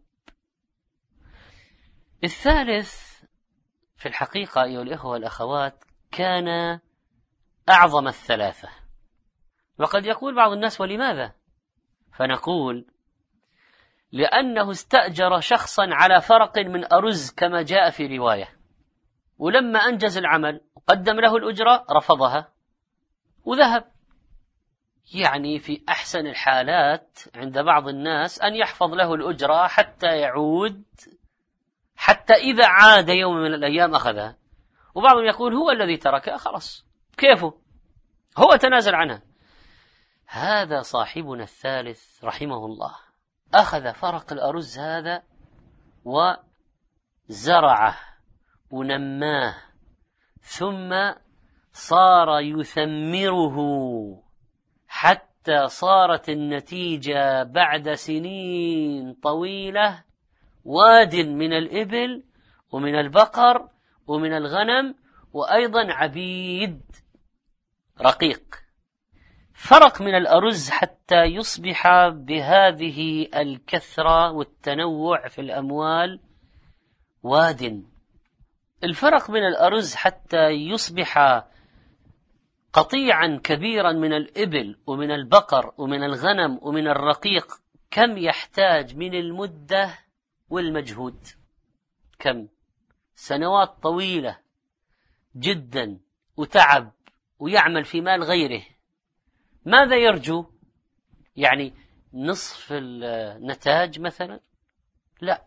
الثالث 2.24 3.22
في 3.96 4.05
الحقيقة 4.05 4.63
أيها 4.63 4.82
الإخوة 4.82 5.12
والأخوات 5.12 5.84
كان 6.12 6.79
أعظم 7.70 8.08
الثلاثة. 8.08 8.70
وقد 9.79 10.05
يقول 10.05 10.36
بعض 10.36 10.51
الناس 10.51 10.82
ولماذا؟ 10.82 11.34
فنقول 12.13 12.93
لأنه 14.13 14.72
استأجر 14.72 15.39
شخصا 15.39 15.88
على 15.91 16.22
فرق 16.22 16.58
من 16.58 16.93
أرز 16.93 17.32
كما 17.32 17.62
جاء 17.62 17.89
في 17.89 18.17
رواية. 18.17 18.50
ولما 19.38 19.79
أنجز 19.79 20.17
العمل 20.17 20.62
وقدم 20.75 21.20
له 21.20 21.38
الأجرة 21.38 21.86
رفضها 21.91 22.51
وذهب. 23.46 23.91
يعني 25.13 25.60
في 25.60 25.84
أحسن 25.89 26.27
الحالات 26.27 27.20
عند 27.36 27.60
بعض 27.60 27.88
الناس 27.88 28.41
أن 28.41 28.55
يحفظ 28.55 28.93
له 28.93 29.13
الأجرة 29.13 29.67
حتى 29.67 30.17
يعود 30.17 30.84
حتى 31.96 32.34
إذا 32.34 32.67
عاد 32.67 33.10
يوم 33.10 33.36
من 33.36 33.53
الأيام 33.53 33.96
أخذها. 33.96 34.38
وبعضهم 34.96 35.25
يقول 35.25 35.53
هو 35.53 35.72
الذي 35.72 35.98
تركها 35.98 36.38
خلاص. 36.38 36.86
كيفه؟ 37.17 37.53
هو 38.38 38.55
تنازل 38.55 38.96
عنها. 38.96 39.22
هذا 40.27 40.82
صاحبنا 40.82 41.43
الثالث 41.43 42.24
رحمه 42.24 42.65
الله. 42.65 43.12
أخذ 43.53 43.93
فرق 43.93 44.33
الأرز 44.33 44.79
هذا 44.79 45.24
وزرعه 47.29 47.98
ونماه 48.69 49.55
ثم 50.41 51.13
صار 51.74 52.39
يثمره. 52.39 53.57
حتى 54.88 55.67
صارت 55.67 56.29
النتيجة 56.29 57.43
بعد 57.43 57.93
سنين 57.93 59.13
طويلة 59.13 60.03
واد 60.63 61.15
من 61.15 61.53
الإبل 61.53 62.24
ومن 62.72 62.95
البقر 62.95 63.69
ومن 64.07 64.33
الغنم 64.33 64.95
وأيضا 65.33 65.93
عبيد 65.93 66.81
رقيق. 68.01 68.62
فرق 69.63 70.01
من 70.01 70.15
الأرز 70.15 70.70
حتى 70.70 71.24
يصبح 71.24 72.08
بهذه 72.08 73.27
الكثرة 73.36 74.32
والتنوع 74.32 75.27
في 75.27 75.41
الأموال 75.41 76.20
واد. 77.24 77.84
الفرق 78.84 79.29
من 79.29 79.48
الأرز 79.48 79.96
حتى 79.96 80.48
يصبح 80.50 81.43
قطيعا 82.74 83.39
كبيرا 83.43 83.91
من 83.91 84.13
الإبل 84.13 84.79
ومن 84.88 85.12
البقر 85.12 85.74
ومن 85.77 86.03
الغنم 86.03 86.60
ومن 86.62 86.88
الرقيق. 86.88 87.48
كم 87.91 88.17
يحتاج 88.17 88.96
من 88.96 89.15
المدة 89.15 90.00
والمجهود؟ 90.50 91.27
كم؟ 92.20 92.48
سنوات 93.15 93.70
طويلة 93.84 94.39
جدا 95.36 96.00
وتعب 96.38 96.91
ويعمل 97.39 97.86
في 97.86 98.01
مال 98.01 98.24
غيره. 98.24 98.73
ماذا 99.65 99.96
يرجو؟ 99.96 100.46
يعني 101.36 101.74
نصف 102.13 102.67
النتاج 102.72 104.00
مثلا؟ 104.00 104.39
لا. 105.22 105.43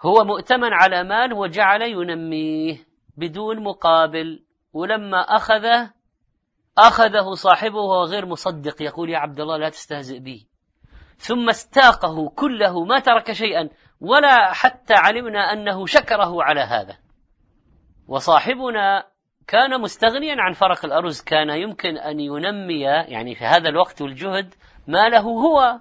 هو 0.00 0.24
مؤتمن 0.24 0.72
على 0.72 1.04
مال 1.04 1.32
وجعل 1.32 1.82
ينميه 1.82 2.86
بدون 3.16 3.62
مقابل 3.62 4.44
ولما 4.72 5.20
أخذه 5.20 5.90
أخذه 6.78 7.34
صاحبه 7.34 7.78
وهو 7.78 8.04
غير 8.04 8.26
مصدق 8.26 8.82
يقول 8.82 9.10
يا 9.10 9.18
عبد 9.18 9.40
الله 9.40 9.56
لا 9.56 9.68
تستهزئ 9.68 10.18
بي. 10.18 10.48
ثم 11.16 11.48
استاقه 11.48 12.28
كله 12.28 12.84
ما 12.84 12.98
ترك 12.98 13.32
شيئا 13.32 13.68
ولا 14.00 14.52
حتى 14.52 14.94
علمنا 14.94 15.52
أنه 15.52 15.86
شكره 15.86 16.42
على 16.42 16.60
هذا. 16.60 16.98
وصاحبنا 18.08 19.11
كان 19.46 19.80
مستغنيا 19.80 20.36
عن 20.38 20.52
فرق 20.52 20.84
الأرز 20.84 21.20
كان 21.20 21.50
يمكن 21.50 21.96
أن 21.96 22.20
ينمي 22.20 22.80
يعني 22.80 23.34
في 23.34 23.44
هذا 23.44 23.68
الوقت 23.68 24.02
والجهد 24.02 24.54
ما 24.86 25.08
له 25.08 25.20
هو 25.20 25.80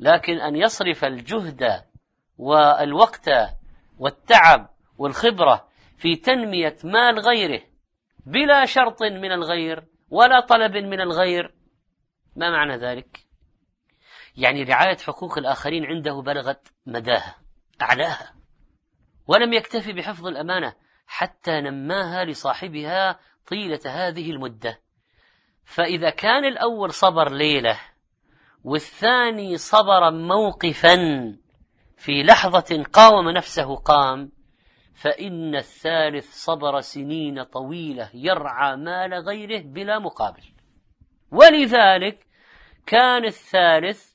لكن 0.00 0.38
أن 0.38 0.56
يصرف 0.56 1.04
الجهد 1.04 1.84
والوقت 2.38 3.30
والتعب 3.98 4.68
والخبرة 4.98 5.68
في 5.98 6.16
تنمية 6.16 6.76
مال 6.84 7.18
غيره 7.18 7.62
بلا 8.26 8.64
شرط 8.64 9.02
من 9.02 9.32
الغير 9.32 9.84
ولا 10.10 10.40
طلب 10.40 10.76
من 10.76 11.00
الغير. 11.00 11.54
ما 12.36 12.50
معنى 12.50 12.76
ذلك؟ 12.76 13.26
يعني 14.36 14.62
رعاية 14.62 14.96
حقوق 14.96 15.38
الآخرين 15.38 15.84
عنده 15.84 16.22
بلغت 16.22 16.68
مداها 16.86 17.36
أعلاها 17.82 18.34
ولم 19.26 19.52
يكتفي 19.52 19.92
بحفظ 19.92 20.26
الأمانة. 20.26 20.74
حتى 21.06 21.60
نماها 21.60 22.24
لصاحبها 22.24 23.20
طيلة 23.46 23.80
هذه 23.86 24.30
المدة. 24.30 24.80
فإذا 25.64 26.10
كان 26.10 26.44
الأول 26.44 26.92
صبر 26.92 27.32
ليلة 27.32 27.80
والثاني 28.64 29.56
صبر 29.56 30.10
موقفا 30.10 30.96
في 31.96 32.22
لحظة 32.22 32.84
قاوم 32.92 33.30
نفسه 33.30 33.76
قام 33.76 34.32
فإن 34.94 35.56
الثالث 35.56 36.44
صبر 36.44 36.80
سنين 36.80 37.42
طويلة 37.42 38.10
يرعى 38.14 38.76
مال 38.76 39.14
غيره 39.14 39.62
بلا 39.62 39.98
مقابل. 39.98 40.42
ولذلك 41.30 42.26
كان 42.86 43.24
الثالث 43.24 44.12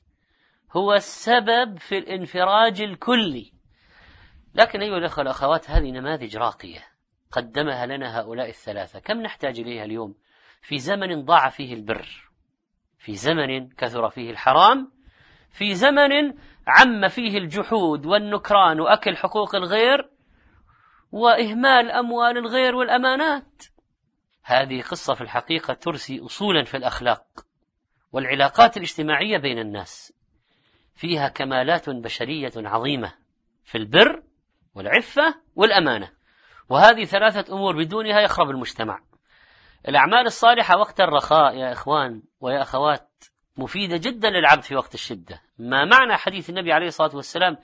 هو 0.72 0.94
السبب 0.94 1.78
في 1.78 1.98
الانفراج 1.98 2.82
الكلي. 2.82 3.52
لكن 4.54 4.82
أيها 4.82 4.98
الأخوة 4.98 5.18
والأخوات 5.18 5.70
هذه 5.70 5.90
نماذج 5.90 6.36
راقية 6.36 6.84
قدمها 7.32 7.86
لنا 7.86 8.20
هؤلاء 8.20 8.48
الثلاثة. 8.48 8.98
كم 8.98 9.20
نحتاج 9.20 9.60
إليها 9.60 9.84
اليوم؟ 9.84 10.14
في 10.62 10.78
زمن 10.78 11.24
ضاع 11.24 11.48
فيه 11.48 11.74
البر 11.74 12.08
في 12.98 13.14
زمن 13.14 13.68
كثر 13.68 14.10
فيه 14.10 14.30
الحرام 14.30 14.92
في 15.50 15.74
زمن 15.74 16.34
عم 16.66 17.08
فيه 17.08 17.38
الجحود 17.38 18.06
والنكران 18.06 18.80
وأكل 18.80 19.16
حقوق 19.16 19.54
الغير 19.54 20.10
وإهمال 21.12 21.90
أموال 21.90 22.38
الغير 22.38 22.74
والأمانات. 22.74 23.62
هذه 24.44 24.82
قصة 24.82 25.14
في 25.14 25.20
الحقيقة 25.20 25.74
ترسي 25.74 26.20
أصولا 26.20 26.64
في 26.64 26.76
الأخلاق 26.76 27.24
والعلاقات 28.12 28.76
الاجتماعية 28.76 29.38
بين 29.38 29.58
الناس 29.58 30.12
فيها 30.94 31.28
كمالات 31.28 31.90
بشرية 31.90 32.52
عظيمة 32.56 33.14
في 33.64 33.78
البر 33.78 34.22
والعفة 34.74 35.34
والأمانة. 35.54 36.12
وهذه 36.68 37.04
ثلاثة 37.04 37.54
أمور 37.54 37.76
بدونها 37.76 38.20
يخرب 38.20 38.50
المجتمع. 38.50 39.00
الأعمال 39.88 40.26
الصالحة 40.26 40.76
وقت 40.76 41.00
الرخاء 41.00 41.56
يا 41.56 41.72
إخوان 41.72 42.22
ويا 42.40 42.62
أخوات 42.62 43.08
مفيدة 43.56 43.96
جدا 43.96 44.30
للعبد 44.30 44.62
في 44.62 44.76
وقت 44.76 44.94
الشدة. 44.94 45.42
ما 45.58 45.84
معنى 45.84 46.16
حديث 46.16 46.50
النبي 46.50 46.72
عليه 46.72 46.86
الصلاة 46.86 47.16
والسلام؟ 47.16 47.56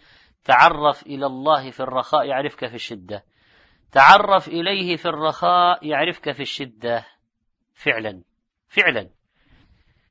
تعرف 0.45 1.03
إلى 1.03 1.27
الله 1.27 1.71
في 1.71 1.81
الرخاء 1.81 2.25
يعرفك 2.25 2.67
في 2.67 2.75
الشدة. 2.75 3.25
تعرف 3.93 4.49
إليه 4.49 4.97
في 4.97 5.07
الرخاء 5.07 5.87
يعرفك 5.87 6.33
في 6.33 6.43
الشدة. 6.43 7.07
فعلا. 7.75 8.23
فعلا. 8.69 9.11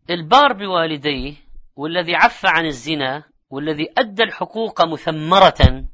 البار 0.09 0.53
بوالديه 0.53 1.33
والذي 1.75 2.15
عف 2.15 2.45
عن 2.45 2.65
الزنا 2.65 3.23
والذي 3.49 3.93
أدى 3.97 4.23
الحقوق 4.23 4.85
مثمرة 4.85 5.85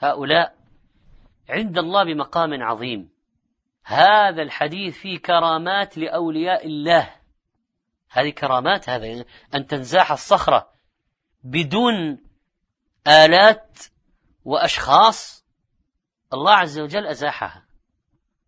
هؤلاء 0.00 0.54
عند 1.48 1.78
الله 1.78 2.04
بمقام 2.04 2.62
عظيم. 2.62 3.10
هذا 3.84 4.42
الحديث 4.42 4.98
فيه 4.98 5.18
كرامات 5.18 5.98
لأولياء 5.98 6.66
الله. 6.66 7.14
هذه 8.10 8.30
كرامات 8.30 8.88
هذا 8.88 9.24
أن 9.54 9.66
تنزاح 9.66 10.12
الصخرة 10.12 10.68
بدون 11.44 12.18
آلات 13.06 13.78
وأشخاص. 14.44 15.46
الله 16.32 16.52
عز 16.52 16.78
وجل 16.78 17.06
أزاحها. 17.06 17.66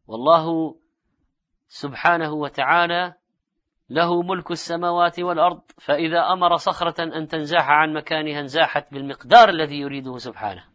والله 0.06 0.76
سبحانه 1.68 2.32
وتعالى 2.32 3.14
له 3.90 4.22
ملك 4.22 4.50
السماوات 4.50 5.20
والأرض 5.20 5.62
فإذا 5.78 6.32
أمر 6.32 6.56
صخرة 6.56 7.02
أن 7.02 7.28
تنزاح 7.28 7.68
عن 7.68 7.92
مكانها 7.92 8.40
انزاحت 8.40 8.92
بالمقدار 8.92 9.48
الذي 9.48 9.80
يريده 9.80 10.18
سبحانه. 10.18 10.71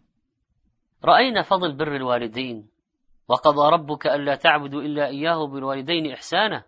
رأينا 1.05 1.41
فضل 1.41 1.75
بر 1.75 1.95
الوالدين 1.95 2.69
وقضى 3.27 3.71
ربك 3.73 4.07
ألا 4.07 4.35
تعبدوا 4.35 4.81
إلا 4.81 5.07
إياه 5.07 5.47
بالوالدين 5.47 6.11
إحسانا. 6.11 6.63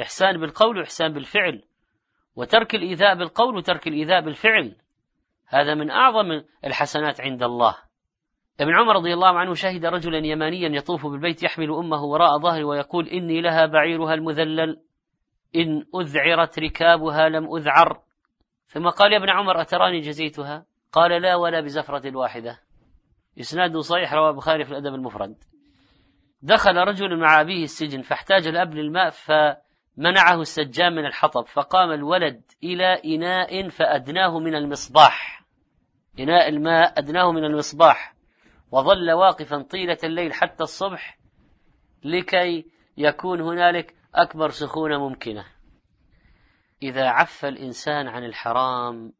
إحسان 0.00 0.40
بالقول 0.40 0.78
وإحسان 0.78 1.12
بالفعل 1.12 1.62
وترك 2.36 2.74
الإيذاء 2.74 3.14
بالقول 3.14 3.56
وترك 3.56 3.88
الإيذاء 3.88 4.20
بالفعل. 4.20 4.76
هذا 5.46 5.74
من 5.74 5.90
أعظم 5.90 6.42
الحسنات 6.64 7.20
عند 7.20 7.42
الله. 7.42 7.76
ابن 8.60 8.74
عمر 8.74 8.96
رضي 8.96 9.14
الله 9.14 9.38
عنه 9.38 9.54
شهد 9.54 9.86
رجلا 9.86 10.26
يمانيا 10.26 10.68
يطوف 10.68 11.06
بالبيت 11.06 11.42
يحمل 11.42 11.70
أمه 11.70 12.04
وراء 12.04 12.38
ظهره 12.38 12.64
ويقول 12.64 13.08
إني 13.08 13.40
لها 13.40 13.66
بعيرها 13.66 14.14
المذلل 14.14 14.80
إن 15.56 15.84
أذعرت 16.00 16.58
ركابها 16.58 17.28
لم 17.28 17.56
أذعر. 17.56 18.02
ثم 18.66 18.88
قال 18.88 19.12
يا 19.12 19.18
ابن 19.18 19.30
عمر 19.30 19.60
أتراني 19.60 20.00
جزيتها؟ 20.00 20.66
قال 20.92 21.22
لا 21.22 21.36
ولا 21.36 21.60
بزفرة 21.60 22.16
واحدة. 22.16 22.60
إسناده 23.38 23.80
صحيح 23.80 24.12
رواه 24.14 24.30
البخاري 24.30 24.64
في 24.64 24.70
الأدب 24.70 24.94
المفرد. 24.94 25.36
دخل 26.42 26.76
رجل 26.76 27.16
مع 27.16 27.40
أبيه 27.40 27.64
السجن 27.64 28.02
فاحتاج 28.02 28.46
الأب 28.46 28.74
للماء 28.74 29.10
فمنعه 29.10 30.40
السجان 30.40 30.92
من 30.92 31.06
الحطب 31.06 31.46
فقام 31.46 31.92
الولد 31.92 32.42
إلى 32.62 33.14
إناء 33.14 33.68
فأدناه 33.68 34.38
من 34.38 34.54
المصباح. 34.54 35.44
إناء 36.18 36.48
الماء 36.48 36.98
أدناه 36.98 37.32
من 37.32 37.44
المصباح. 37.44 38.14
وظل 38.70 39.12
واقفا 39.12 39.62
طيلة 39.62 39.98
الليل 40.04 40.32
حتى 40.32 40.62
الصبح 40.62 41.18
لكي 42.04 42.66
يكون 42.96 43.40
هنالك 43.40 43.94
أكبر 44.14 44.50
سخونة 44.50 45.08
ممكنة. 45.08 45.44
إذا 46.82 47.08
عف 47.08 47.44
الإنسان 47.44 48.08
عن 48.08 48.24
الحرام 48.24 49.12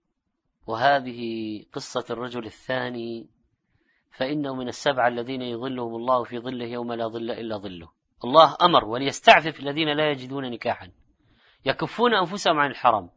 وهذه 0.67 1.63
قصة 1.73 2.05
الرجل 2.11 2.47
الثاني 2.47 3.29
فإنه 4.11 4.55
من 4.55 4.69
السبعة 4.69 5.09
الذين 5.09 5.43
يظلهم 5.43 5.95
الله 5.97 6.25
في 6.25 6.39
ظله 6.39 6.67
يوم 6.67 6.93
لا 6.93 7.09
ظل 7.09 7.31
إلا 7.31 7.57
ظله. 7.57 7.89
الله 8.25 8.57
أمر 8.63 8.85
وليستعفف 8.85 9.61
الذين 9.61 9.89
لا 9.89 10.11
يجدون 10.11 10.51
نكاحا. 10.51 10.91
يكفون 11.65 12.15
أنفسهم 12.15 12.59
عن 12.59 12.71
الحرام. 12.71 13.11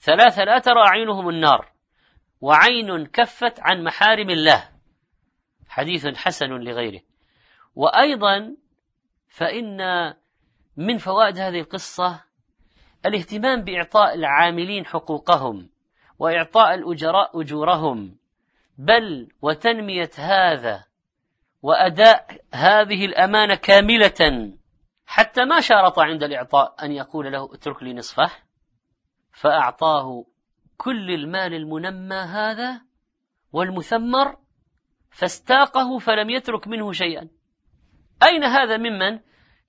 ثلاثة 0.00 0.44
لا 0.44 0.58
ترى 0.58 0.80
أعينهم 0.86 1.28
النار. 1.28 1.72
وعين 2.40 3.06
كفت 3.06 3.60
عن 3.60 3.84
محارم 3.84 4.30
الله. 4.30 4.68
حديث 5.68 6.06
حسن 6.06 6.48
لغيره. 6.48 7.00
وأيضا 7.74 8.56
فإن 9.28 9.78
من 10.76 10.98
فوائد 10.98 11.38
هذه 11.38 11.60
القصة 11.60 12.24
الاهتمام 13.06 13.62
بإعطاء 13.62 14.14
العاملين 14.14 14.86
حقوقهم 14.86 15.70
وإعطاء 16.18 16.74
الأجراء 16.74 17.40
أجورهم. 17.40 18.16
بل 18.78 19.28
وتنمية 19.42 20.10
هذا 20.18 20.84
وأداء 21.62 22.40
هذه 22.54 23.04
الأمانة 23.04 23.54
كاملة 23.54 24.52
حتى 25.06 25.44
ما 25.44 25.60
شارط 25.60 25.98
عند 25.98 26.22
الإعطاء 26.22 26.74
أن 26.82 26.92
يقول 26.92 27.32
له 27.32 27.54
اترك 27.54 27.82
لي 27.82 27.94
نصفه 27.94 28.30
فأعطاه 29.32 30.24
كل 30.76 31.10
المال 31.10 31.54
المنمى 31.54 32.16
هذا 32.16 32.80
والمثمر 33.52 34.36
فاستاقه 35.10 35.98
فلم 35.98 36.30
يترك 36.30 36.68
منه 36.68 36.92
شيئا. 36.92 37.28
أين 38.22 38.44
هذا 38.44 38.76
ممن 38.76 39.20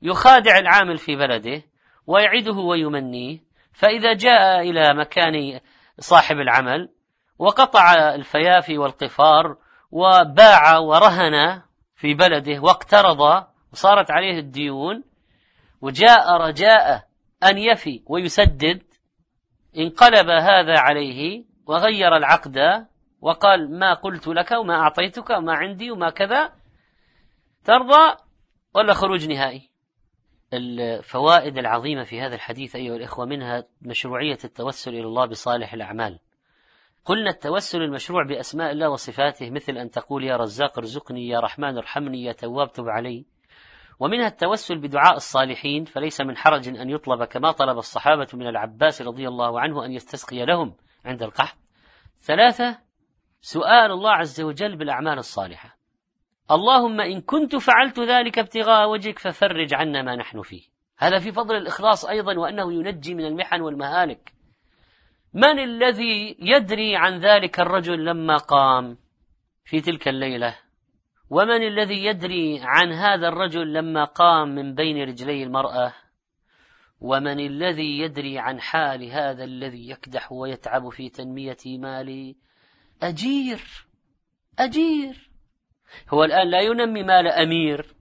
يخادع 0.02 0.58
العامل 0.60 0.98
في 0.98 1.16
بلده 1.16 1.64
ويعده 2.08 2.54
ويمنيه؟ 2.54 3.40
فإذا 3.74 4.14
جاء 4.14 4.62
إلى 4.62 4.94
مكان 4.94 5.60
صاحب 6.00 6.40
العمل 6.40 6.90
وقطع 7.40 7.94
الفيافي 8.16 8.78
والقفار 8.78 9.58
وباع 9.92 10.78
ورهن 10.78 11.62
في 11.96 12.14
بلده 12.14 12.60
واقترض 12.60 13.46
وصارت 13.74 14.12
عليه 14.12 14.40
الديون 14.40 15.04
وجاء 15.82 16.32
رجاء 16.32 17.08
أن 17.44 17.58
يفي 17.58 18.04
ويسدد. 18.06 18.84
انقلب 19.78 20.30
هذا 20.30 20.80
عليه 20.80 21.46
وغير 21.66 22.18
العقد 22.18 22.88
وقال 23.22 23.80
ما 23.80 23.94
قلت 23.94 24.28
لك 24.28 24.52
وما 24.52 24.76
أعطيتك 24.76 25.30
وما 25.30 25.54
عندي 25.54 25.92
وما 25.92 26.10
كذا 26.10 26.54
ترضى 27.64 28.18
ولا 28.76 28.94
خروج 28.94 29.28
نهائي. 29.28 29.70
الفوائد 30.54 31.58
العظيمة 31.58 32.04
في 32.04 32.22
هذا 32.22 32.36
الحديث 32.36 32.76
أيها 32.76 32.96
الإخوة 32.96 33.26
منها 33.26 33.64
مشروعية 33.82 34.38
التوسل 34.44 34.92
إلى 34.92 35.06
الله 35.06 35.26
بصالح 35.26 35.74
الأعمال. 35.74 36.20
قلنا 37.06 37.30
التوسل 37.30 37.82
المشروع 37.82 38.24
بأسماء 38.24 38.72
الله 38.72 38.90
وصفاته 38.90 39.50
مثل 39.50 39.78
أن 39.78 39.92
تقول 39.92 40.24
يا 40.24 40.38
رزاق 40.38 40.78
ارزقني 40.78 41.28
يا 41.28 41.40
رحمن 41.40 41.78
ارحمني 41.78 42.24
يا 42.24 42.32
تواب 42.32 42.72
تب 42.72 42.90
علي. 42.90 43.26
ومنها 44.00 44.28
التوسل 44.28 44.78
بدعاء 44.78 45.16
الصالحين 45.16 45.86
فليس 45.86 46.22
من 46.22 46.38
حرج 46.38 46.68
أن 46.68 46.90
يطلب 46.90 47.24
كما 47.24 47.52
طلب 47.52 47.78
الصحابة 47.78 48.28
من 48.34 48.48
العباس 48.48 49.02
رضي 49.02 49.28
الله 49.28 49.60
عنه 49.60 49.86
أن 49.86 49.92
يستسقي 49.92 50.46
لهم 50.46 50.76
عند 51.06 51.24
القحط. 51.24 51.58
ثلاثة 52.20 52.80
سؤال 53.42 53.92
الله 53.92 54.12
عز 54.12 54.42
وجل 54.42 54.76
بالأعمال 54.76 55.18
الصالحة. 55.18 55.78
اللهم 56.52 57.02
إن 57.02 57.22
كنت 57.22 57.56
فعلت 57.56 58.00
ذلك 58.00 58.40
ابتغاء 58.40 58.90
وجهك 58.90 59.20
ففرج 59.20 59.74
عنا 59.74 60.02
ما 60.02 60.16
نحن 60.16 60.42
فيه. 60.42 60.64
هذا 60.98 61.20
في 61.20 61.32
فضل 61.32 61.56
الإخلاص 61.56 62.06
أيضا 62.06 62.40
وأنه 62.40 62.74
ينجي 62.74 63.14
من 63.14 63.26
المحن 63.26 63.62
والمهالك. 63.62 64.39
من 65.34 65.60
الذي 65.60 66.38
يدري 66.40 66.96
عن 66.96 67.20
ذلك 67.20 67.60
الرجل 67.60 68.06
لما 68.06 68.38
قام 68.38 68.98
في 69.66 69.82
تلك 69.82 70.08
الليلة؟ 70.08 70.58
ومن 71.30 71.68
الذي 71.68 72.06
يدري 72.06 72.60
عن 72.64 72.92
هذا 72.92 73.28
الرجل 73.28 73.74
لما 73.74 74.04
قام 74.04 74.56
من 74.56 74.76
بين 74.76 75.10
رجلي 75.10 75.44
المرأة؟ 75.44 75.94
ومن 77.02 77.40
الذي 77.40 78.00
يدري 78.00 78.40
عن 78.40 78.62
حال 78.62 79.04
هذا 79.04 79.44
الذي 79.44 79.90
يكدح 79.90 80.32
ويتعب 80.32 80.90
في 80.90 81.10
تنمية 81.10 81.58
مالي؟ 81.66 82.36
أجير 83.02 83.88
أجير. 84.60 85.30
هو 86.10 86.24
الآن 86.24 86.48
لا 86.48 86.62
ينمي 86.62 87.04
مال 87.04 87.28
أمير 87.28 87.96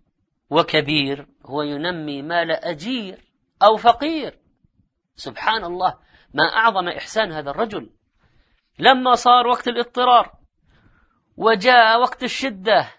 وكبير 0.50 1.26
هو 1.46 1.62
ينمي 1.62 2.22
مال 2.22 2.50
أجير 2.50 3.24
أو 3.62 3.76
فقير. 3.76 4.38
سبحان 5.16 5.64
الله. 5.64 6.07
ما 6.34 6.44
أعظم 6.44 6.88
إحسان 6.88 7.32
هذا 7.32 7.50
الرجل. 7.50 7.90
لما 8.78 9.14
صار 9.14 9.46
وقت 9.46 9.68
الاضطرار 9.68 10.32
وجاء 11.36 12.00
وقت 12.00 12.22
الشدة 12.22 12.90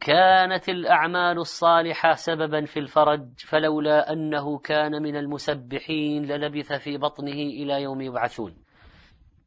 كانت 0.00 0.68
الأعمال 0.68 1.38
الصالحة 1.38 2.12
سببا 2.12 2.64
في 2.64 2.78
الفرج 2.78 3.28
فلولا 3.48 4.12
أنه 4.12 4.58
كان 4.58 5.02
من 5.02 5.16
المسبحين 5.16 6.24
للبث 6.24 6.72
في 6.72 6.98
بطنه 6.98 7.32
إلى 7.32 7.82
يوم 7.82 8.00
يبعثون. 8.00 8.56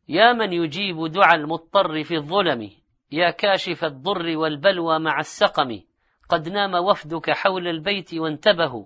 يا 0.09 0.33
من 0.33 0.53
يجيب 0.53 1.07
دعاء 1.07 1.35
المضطر 1.35 2.03
في 2.03 2.15
الظلم 2.15 2.69
يا 3.11 3.29
كاشف 3.29 3.85
الضر 3.85 4.37
والبلوى 4.37 4.99
مع 4.99 5.19
السقم 5.19 5.81
قد 6.29 6.49
نام 6.49 6.73
وفدك 6.73 7.31
حول 7.31 7.67
البيت 7.67 8.13
وانتبهوا 8.13 8.85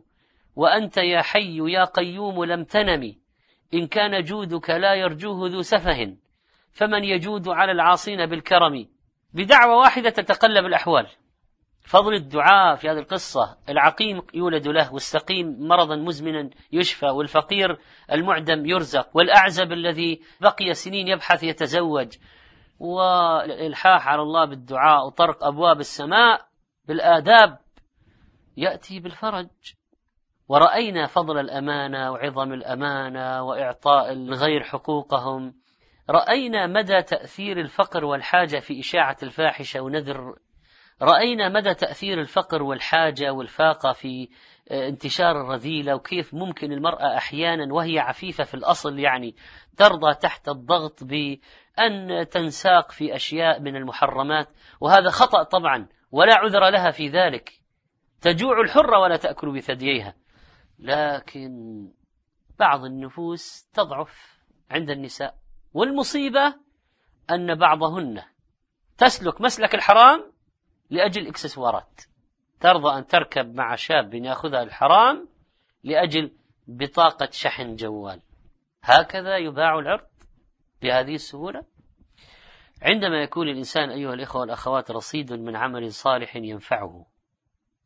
وأنت 0.56 0.98
يا 0.98 1.22
حي 1.22 1.72
يا 1.72 1.84
قيوم 1.84 2.44
لم 2.46 2.64
تنم. 2.64 3.16
إن 3.74 3.88
كان 3.88 4.24
جودك 4.24 4.70
لا 4.70 4.94
يرجوه 4.94 5.50
ذو 5.50 5.62
سفه 5.62 6.16
فمن 6.72 7.04
يجود 7.04 7.48
على 7.48 7.72
العاصين 7.72 8.26
بالكرم؟ 8.26 8.88
بدعوة 9.34 9.78
واحدة 9.78 10.10
تتقلب 10.10 10.66
الأحوال. 10.66 11.08
فضل 11.82 12.14
الدعاء 12.14 12.76
في 12.76 12.90
هذه 12.90 12.98
القصة 12.98 13.58
العقيم 13.70 14.22
يولد 14.34 14.68
له 14.68 14.94
والسقيم 14.94 15.68
مرضا 15.68 15.96
مزمنا 15.96 16.50
يشفى 16.72 17.06
والفقير 17.06 17.78
المعدم 18.12 18.66
يرزق 18.66 19.10
والأعزب 19.14 19.72
الذي 19.72 20.22
بقي 20.42 20.74
سنين 20.74 21.08
يبحث 21.08 21.44
يتزوج. 21.44 22.18
والإلحاح 22.80 24.08
على 24.08 24.22
الله 24.22 24.46
بالدعاء 24.46 25.06
وطرق 25.06 25.44
أبواب 25.44 25.80
السماء 25.80 26.42
بالآداب 26.86 27.58
يأتي 28.58 29.00
بالفرج. 29.00 29.48
ورأينا 30.50 31.08
فضل 31.08 31.40
الأمانة 31.40 32.12
وعظم 32.12 32.54
الأمانة 32.54 33.44
وإعطاء 33.44 34.12
الغير 34.12 34.64
حقوقهم. 34.64 35.54
رأينا 36.10 36.68
مدى 36.68 37.02
تأثير 37.02 37.60
الفقر 37.60 38.06
والحاجة 38.06 38.60
في 38.60 38.80
إشاعة 38.80 39.18
الفاحشة 39.24 39.82
ونذر. 39.82 40.36
رأينا 41.02 41.50
مدى 41.50 41.74
تأثير 41.74 42.22
الفقر 42.22 42.64
والحاجة 42.64 43.34
والفاقة 43.34 43.94
في 43.94 44.30
آه، 44.72 44.88
انتشار 44.88 45.42
الرذيلة 45.42 45.96
وكيف 45.96 46.34
ممكن 46.34 46.72
المرأة 46.72 47.18
أحيانا 47.18 47.74
وهي 47.74 48.00
عفيفة 48.00 48.44
في 48.44 48.54
الأصل 48.54 49.00
يعني 49.00 49.36
ترضى 49.78 50.14
تحت 50.14 50.50
الضغط 50.50 51.04
بأن 51.04 52.28
تنساق 52.30 52.92
في 52.92 53.16
أشياء 53.16 53.60
من 53.60 53.76
المحرمات. 53.76 54.48
وهذا 54.82 55.10
خطأ 55.10 55.44
طبعا 55.44 55.88
ولا 56.12 56.36
عذر 56.36 56.70
لها 56.70 56.92
في 56.92 57.08
ذلك. 57.08 57.52
تجوع 58.22 58.62
الحرة 58.62 59.00
ولا 59.00 59.18
تأكل 59.18 59.52
بثدييها. 59.52 60.16
لكن 60.80 61.52
بعض 62.60 62.86
النفوس 62.86 63.70
تضعف 63.74 64.40
عند 64.72 64.90
النساء 64.90 65.36
والمصيبة 65.74 66.56
أن 67.30 67.56
بعضهن 67.56 68.24
تسلك 68.98 69.42
مسلك 69.42 69.76
الحرام 69.76 70.34
لأجل 70.90 71.28
إكسسوارات. 71.28 72.02
ترضى 72.60 72.98
أن 72.98 73.08
تركب 73.08 73.56
مع 73.56 73.76
شاب 73.76 74.14
يأخذها 74.14 74.64
الحرام 74.64 75.30
لأجل 75.84 76.32
بطاقة 76.68 77.30
شحن 77.32 77.76
جوال. 77.76 78.22
هكذا 78.84 79.38
يباع 79.38 79.80
العرض 79.80 80.08
بهذه 80.82 81.16
السهولة. 81.16 81.64
عندما 82.82 83.22
يكون 83.24 83.48
الإنسان 83.48 83.90
أيها 83.90 84.14
الإخوة 84.14 84.42
والأخوات 84.42 84.92
رصيد 84.92 85.34
من 85.34 85.56
عمل 85.56 85.94
صالح 85.94 86.36
ينفعه 86.36 87.06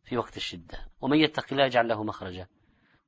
في 0.04 0.18
وقت 0.18 0.38
الشدة 0.38 0.88
ومن 1.02 1.18
يتق 1.18 1.46
الله 1.52 1.66
يجعل 1.66 1.88
له 1.88 2.04
مخرجا. 2.04 2.48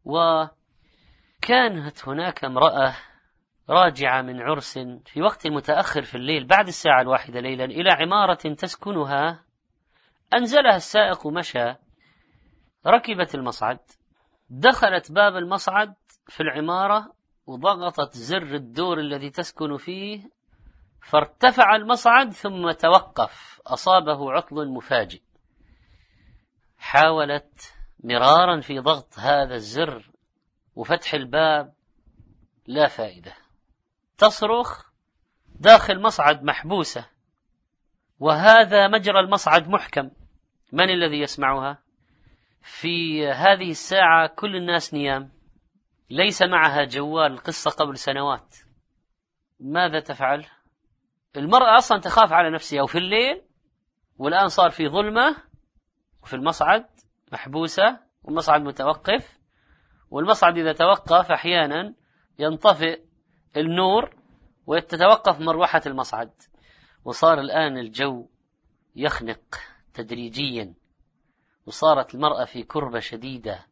وكانت 0.06 2.08
هناك 2.08 2.46
امرأة 2.46 2.96
راجعة 3.70 4.22
من 4.22 4.42
عرس 4.42 4.80
في 5.06 5.22
وقت 5.22 5.48
متأخر 5.48 6.02
في 6.02 6.16
الليل 6.16 6.48
بعد 6.48 6.68
الساعة 6.68 7.02
الواحدة 7.02 7.40
ليلا 7.40 7.66
إلى 7.66 7.92
عمارة 7.92 8.54
تسكنها. 8.54 9.44
أنزلها 10.34 10.76
السائق 10.76 11.26
ومشى. 11.26 11.76
ركبت 12.88 13.36
المصعد. 13.36 13.80
دخلت 14.50 15.12
باب 15.12 15.36
المصعد 15.36 15.94
في 16.28 16.44
العمارة 16.44 17.14
وضغطت 17.48 18.18
زر 18.18 18.56
الدور 18.56 19.00
الذي 19.00 19.30
تسكن 19.30 19.78
فيه. 19.78 20.30
فارتفع 21.02 21.76
المصعد 21.76 22.32
ثم 22.32 22.72
توقف. 22.72 23.62
أصابه 23.68 24.32
عطل 24.32 24.68
مفاجئ. 24.68 25.22
حاولت 26.78 27.75
مرارا 28.06 28.62
في 28.62 28.80
ضغط 28.80 29.20
هذا 29.20 29.56
الزر 29.56 30.12
وفتح 30.76 31.14
الباب 31.14 31.74
لا 32.68 32.88
فائدة. 32.88 33.34
تصرخ 34.18 34.86
داخل 35.48 36.02
مصعد 36.02 36.44
محبوسة. 36.44 37.10
وهذا 38.20 38.88
مجرى 38.88 39.20
المصعد 39.20 39.68
محكم. 39.68 40.12
من 40.72 40.90
الذي 40.90 41.20
يسمعها؟ 41.20 41.78
في 42.62 43.28
هذه 43.28 43.72
الساعة 43.72 44.28
كل 44.28 44.56
الناس 44.56 44.94
نيام. 44.94 45.32
ليس 46.10 46.42
معها 46.42 46.84
جوال 46.84 47.32
القصة 47.32 47.72
قبل 47.72 47.98
سنوات. 47.98 48.56
ماذا 49.60 50.00
تفعل؟ 50.00 50.46
المرأة 51.38 51.78
أصلا 51.78 52.00
تخاف 52.00 52.34
على 52.34 52.50
نفسها 52.50 52.82
وفي 52.82 52.98
الليل 52.98 53.42
والآن 54.18 54.48
صار 54.48 54.70
في 54.72 54.88
ظلمة 54.88 55.36
وفي 56.24 56.34
المصعد. 56.34 56.95
محبوسة 57.32 58.00
والمصعد 58.24 58.62
متوقف. 58.62 59.38
والمصعد 60.12 60.58
إذا 60.58 60.74
توقف 60.74 61.32
أحيانا 61.32 61.94
ينطفئ 62.40 63.02
النور 63.58 64.16
وتتوقف 64.68 65.40
مروحة 65.40 65.82
المصعد. 65.86 66.32
وصار 67.06 67.40
الآن 67.40 67.78
الجو 67.78 68.28
يخنق 68.96 69.60
تدريجيا. 69.94 70.74
وصارت 71.66 72.16
المرأة 72.16 72.46
في 72.46 72.64
كربة 72.64 73.00
شديدة. 73.00 73.66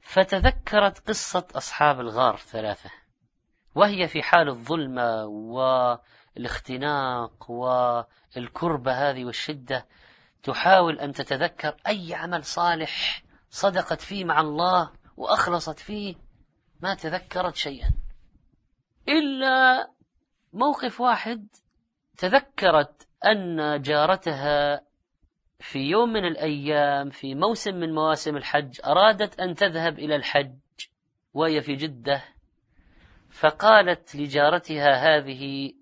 فتذكرت 0.00 1.08
قصة 1.08 1.46
أصحاب 1.56 2.00
الغار 2.00 2.36
ثلاثة 2.36 2.90
وهي 3.74 4.08
في 4.08 4.22
حال 4.22 4.48
الظلمة 4.48 5.24
والاختناق 6.36 7.50
والكربة 7.50 8.92
هذه 8.92 9.24
والشدة. 9.24 9.86
تحاول 10.46 10.98
أن 10.98 11.12
تتذكر 11.12 11.76
أي 11.86 12.14
عمل 12.14 12.44
صالح 12.44 13.22
صدقت 13.50 14.00
فيه 14.00 14.24
مع 14.24 14.40
الله 14.40 14.92
وأخلصت 15.16 15.78
فيه 15.78 16.14
ما 16.80 16.94
تذكرت 16.94 17.54
شيئا. 17.54 17.90
إلا 19.08 19.88
موقف 20.52 21.00
واحد 21.00 21.48
تذكرت 22.18 23.08
أن 23.24 23.82
جارتها 23.82 24.82
في 25.58 25.78
يوم 25.78 26.12
من 26.12 26.24
الأيام 26.24 27.10
في 27.10 27.34
موسم 27.34 27.74
من 27.74 27.94
مواسم 27.94 28.36
الحج 28.36 28.80
أرادت 28.84 29.40
أن 29.40 29.54
تذهب 29.54 29.98
إلى 29.98 30.16
الحج 30.16 30.58
وهي 31.34 31.60
في 31.60 31.74
جدة 31.74 32.24
فقالت 33.30 34.16
لجارتها 34.16 35.16
هذه 35.16 35.72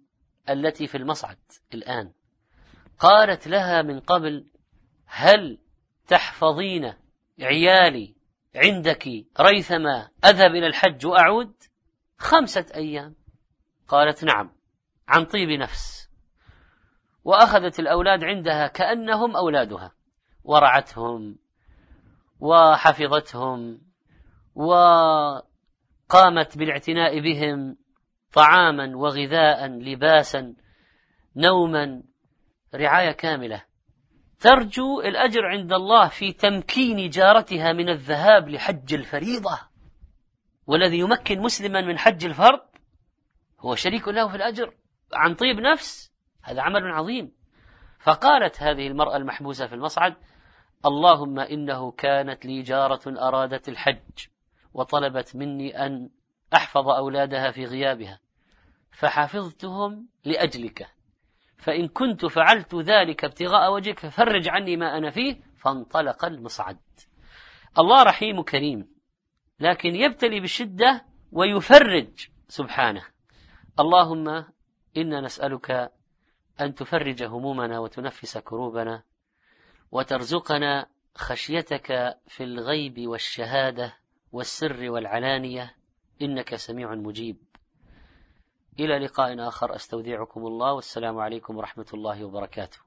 التي 0.48 0.86
في 0.86 0.96
المصعد 0.96 1.38
الآن 1.74 2.12
قالت 2.98 3.48
لها 3.48 3.82
من 3.82 4.00
قبل 4.00 4.46
هل 5.06 5.58
تحفظين 6.06 6.94
عيالي 7.40 8.14
عندك 8.56 9.08
ريثما 9.40 10.08
أذهب 10.24 10.50
إلى 10.50 10.66
الحج 10.66 11.06
وأعود؟ 11.06 11.54
خمسة 12.18 12.66
أيام. 12.74 13.14
قالت 13.88 14.24
نعم 14.24 14.52
عن 15.08 15.24
طيب 15.24 15.48
نفس. 15.48 16.10
وأخذت 17.24 17.80
الأولاد 17.80 18.24
عندها 18.24 18.66
كأنهم 18.66 19.36
أولادها. 19.36 19.92
ورعتهم 20.44 21.38
وحفظتهم 22.40 23.80
وقامت 24.54 25.38
بالاعتناء 26.58 27.20
بهم 27.20 27.76
طعاما 28.32 28.96
وغذاء 28.96 29.66
لباسا 29.66 30.54
نوما 31.36 32.02
رعاية 32.74 33.12
كاملة. 33.12 33.64
ترجو 34.40 35.00
الأجر 35.00 35.46
عند 35.46 35.72
الله 35.72 36.08
في 36.08 36.32
تمكين 36.32 37.10
جارتها 37.10 37.72
من 37.72 37.88
الذهاب 37.88 38.48
لحج 38.48 38.94
الفريضة. 38.94 39.58
والذي 40.66 40.98
يمكن 40.98 41.40
مسلما 41.40 41.80
من 41.80 41.98
حج 41.98 42.24
الفرض 42.24 42.60
هو 43.60 43.74
شريك 43.74 44.08
له 44.08 44.28
في 44.28 44.36
الأجر 44.36 44.74
عن 45.12 45.34
طيب 45.34 45.60
نفس. 45.60 46.12
هذا 46.42 46.62
عمل 46.62 46.92
عظيم. 46.92 47.32
فقالت 47.98 48.62
هذه 48.62 48.86
المرأة 48.86 49.16
المحبوسة 49.16 49.66
في 49.66 49.74
المصعد 49.74 50.14
اللهم 50.86 51.38
إنه 51.38 51.90
كانت 51.90 52.46
لي 52.46 52.62
جارة 52.62 53.28
أرادت 53.28 53.68
الحج 53.68 54.26
وطلبت 54.74 55.36
مني 55.36 55.86
أن 55.86 56.10
أحفظ 56.54 56.88
أولادها 56.88 57.50
في 57.50 57.64
غيابها 57.64 58.20
فحفظتهم 58.90 60.08
لأجلك. 60.24 60.93
فإن 61.64 61.88
كنت 61.88 62.26
فعلت 62.26 62.74
ذلك 62.74 63.24
ابتغاء 63.24 63.72
وجهك 63.72 63.98
ففرج 63.98 64.48
عني 64.48 64.76
ما 64.76 64.98
أنا 64.98 65.10
فيه 65.10 65.40
فانطلق 65.56 66.24
المصعد. 66.24 66.78
الله 67.78 68.02
رحيم 68.02 68.42
كريم 68.42 68.88
لكن 69.60 69.94
يبتلي 69.94 70.40
بالشدة 70.40 71.04
ويفرج. 71.32 72.28
سبحانه. 72.48 73.04
اللهم 73.80 74.44
إنا 74.96 75.20
نسألك 75.20 75.92
أن 76.60 76.74
تفرج 76.74 77.22
همومنا 77.22 77.78
وتنفس 77.78 78.38
كروبنا 78.38 79.02
وترزقنا 79.92 80.86
خشيتك 81.14 82.18
في 82.28 82.44
الغيب 82.44 83.08
والشهادة 83.08 83.96
والسر 84.32 84.90
والعلانية 84.90 85.76
إنك 86.22 86.56
سميع 86.56 86.94
مجيب. 86.94 87.36
إلى 88.80 88.98
لقاء 88.98 89.48
آخر. 89.48 89.74
أستودعكم 89.74 90.46
الله. 90.46 90.72
والسلام 90.72 91.18
عليكم 91.18 91.56
ورحمة 91.56 91.86
الله 91.94 92.24
وبركاته. 92.24 92.83